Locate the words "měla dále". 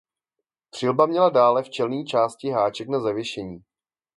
1.05-1.63